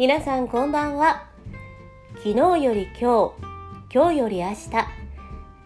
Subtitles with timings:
[0.00, 1.26] 皆さんこんばんは。
[2.24, 2.34] 昨日
[2.64, 4.70] より今日今日より明日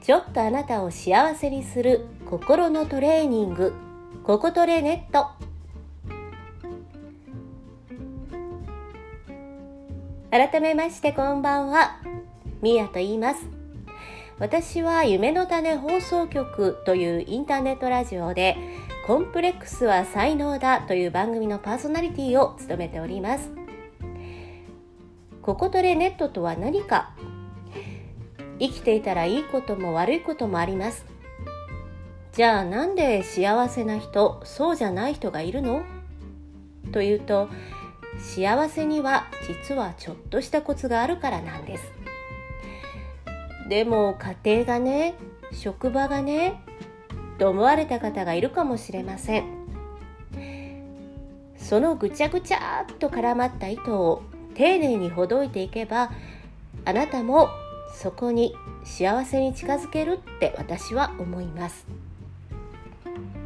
[0.00, 3.74] ちょっとあなたを幸せにする心のトレーニング
[4.24, 5.26] ココトレネット。
[10.30, 12.00] 改めましてこんばんは。
[12.62, 13.46] みやと言います。
[14.38, 18.56] 私は夢の種放送局というインターネットラジオで
[19.06, 23.61] コンプレックスは才能だという番組のパーソナリティを務めております。
[25.42, 27.10] ココトレネットとは何か。
[28.60, 31.04] 生きていたらいいことも悪いこともあります。
[32.30, 35.82] じゃあなんで幸せな人そうじゃない人がいるの？
[36.92, 37.48] というと
[38.18, 41.92] 幸せには実はちょっとしたコツがあるからなんです。
[43.68, 45.14] でも家庭がね
[45.50, 46.62] 職場がね
[47.38, 49.44] と思われた方がいるかもしれません。
[51.56, 54.22] そのぐちゃぐちゃっと絡まった糸を
[54.54, 56.10] 丁寧にほどいていけば
[56.84, 57.48] あなたも
[57.94, 61.86] そこに幸せに近づけるって私は思います。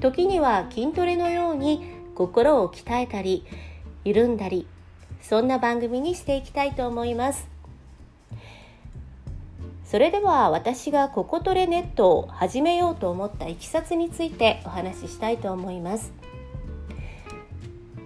[0.00, 1.80] 時には筋トレのように
[2.14, 3.44] 心を鍛えたり
[4.04, 4.66] 緩んだり
[5.20, 7.48] そんな番組にしていきたいと思います。
[9.84, 16.12] それでは私がココトレネットを始めようと思ったいきさつについてお話ししたいと思います。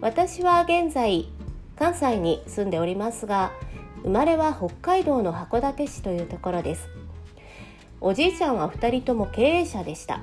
[0.01, 1.29] 私は現在
[1.79, 3.53] 関西に住んでおりますが
[4.03, 6.89] 生まれは北海道の函館市というところです。
[8.01, 10.21] おじいちゃんは2人とも経営者でした。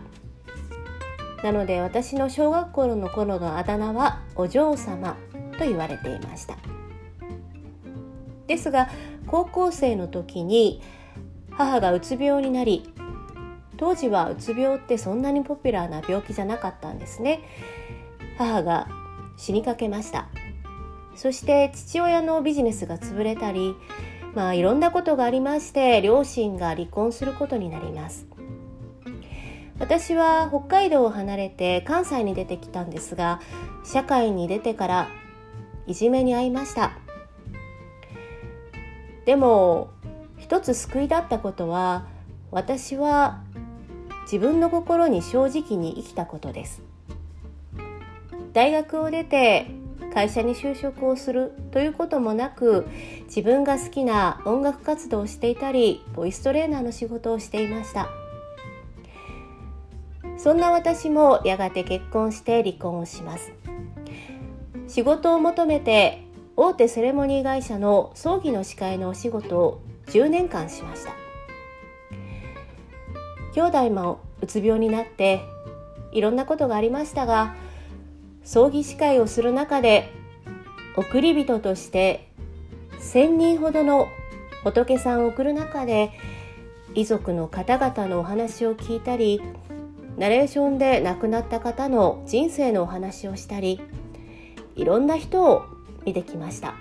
[1.44, 5.18] なので私の小学校の頃のあだ名はお嬢様
[5.58, 6.58] と言われていました。
[8.48, 8.90] ですが
[9.28, 10.82] 高校生の時に
[11.52, 12.94] 母がうつ病になり
[13.78, 17.42] 当時はうつ病ってそんなにポピュラーな病気じゃなかったんですね。
[18.38, 18.88] 母が
[19.36, 20.30] 死にかけました。
[21.16, 23.76] そして父親のビジネスが潰れたり
[24.34, 28.28] まあいろんなことがありまして両親が離婚することになります。
[29.80, 33.42] 私は北海道を離れて関西に出てきたんですが
[33.84, 35.10] 社会に出てから
[35.88, 36.94] いじめに遭いました。
[39.26, 39.90] でも
[40.38, 42.06] 一つ救いだったことは
[42.52, 43.42] 私は
[44.24, 46.82] 自分の心に正直に生きたことです。
[48.54, 49.68] 大学を出て
[50.14, 52.88] 会社に就職をするということもなく
[53.26, 58.10] 自分が好きな音楽活動をしていたりボイストレーナーの仕事をしていました。
[60.38, 63.54] そんな私もやがて結婚して離婚をします。
[64.88, 66.24] 仕事を求めて
[66.56, 71.14] 大手セレモニー会社の葬儀の司会のお仕事を10年間しました。
[73.54, 75.42] 兄弟もうつ病になって
[76.12, 77.56] いろんなことがありましたが
[78.44, 80.12] 葬儀司会をする中で
[80.96, 82.30] 送り人として
[83.00, 84.08] 1,000人ほどの
[84.64, 86.12] 仏さんを送る中で
[86.94, 89.42] 遺族の方々のお話を聞いたり
[90.18, 93.82] ナレーションで亡くなった方の人生のお話をしたり
[94.76, 95.64] いろんな人を
[96.06, 96.76] 見てきました。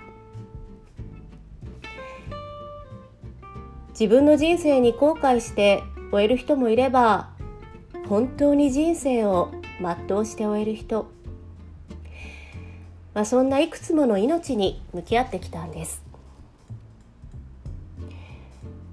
[3.89, 7.29] 自分の人生に後悔して終える人もいれば
[8.09, 11.07] 本当に人生を全うして終える人、
[13.13, 16.03] まあ、そんないくつもの命に向き合ってきたんです。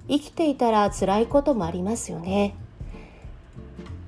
[0.07, 2.53] 生きていたら辛いこともありますよね。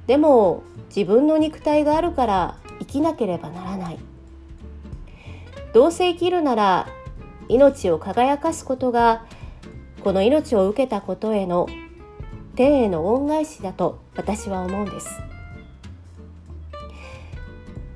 [0.06, 0.63] でも
[0.96, 4.00] 自分の肉体があるから生きなければならない。
[5.74, 6.88] どうせ生きるなら
[7.50, 9.25] 命を輝かすことが
[10.03, 11.68] この命を受けたことへの
[12.56, 15.33] 天への恩返しだと私は思うんです。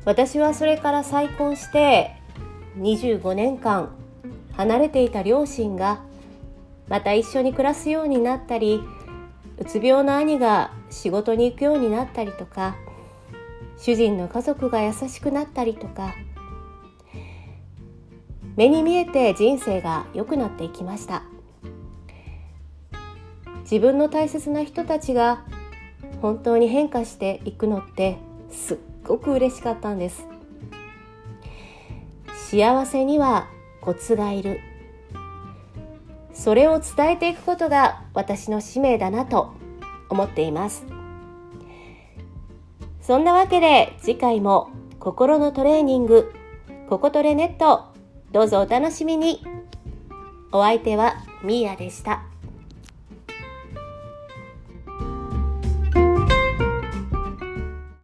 [0.08, 2.16] 私はそれから再婚して
[2.78, 3.94] 25年間
[4.54, 6.02] 離れていた両親が
[6.88, 8.82] また一緒に暮らすようになったり
[9.60, 12.78] うつ病の兄が仕事に行くようになったりとか
[13.78, 16.16] 主人の家族が優しくなったりとか
[18.56, 21.24] 目に見えて人生が良くなっていきました。
[23.70, 25.44] 自分の大切な人たちが
[26.22, 28.18] 本当に変化していくのって
[28.50, 28.78] すっ
[29.08, 30.28] ごく嬉しかったんです。
[32.52, 33.48] 幸せには
[33.82, 34.60] コツがいる。
[36.34, 39.54] それを伝えていくことが私の使命だなと
[40.10, 40.86] 思っています。
[43.02, 44.70] そんなわけで次回も
[45.00, 46.32] 心のトレーニング
[46.90, 47.86] ココトレネット
[48.32, 49.44] どうぞお楽しみに。
[50.52, 52.24] お相手はミーヤでした。